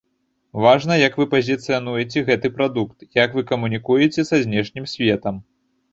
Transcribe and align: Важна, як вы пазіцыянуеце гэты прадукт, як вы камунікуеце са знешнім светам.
Важна, 0.65 0.95
як 1.07 1.17
вы 1.21 1.27
пазіцыянуеце 1.33 2.23
гэты 2.29 2.47
прадукт, 2.57 2.97
як 3.23 3.29
вы 3.41 3.47
камунікуеце 3.53 4.29
са 4.31 4.43
знешнім 4.47 4.89
светам. 4.95 5.35